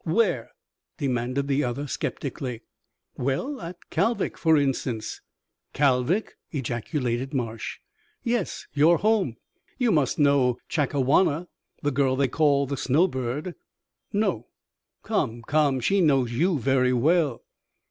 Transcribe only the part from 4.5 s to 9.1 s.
instance," "Kalvik!" ejaculated Marsh. "Yes; your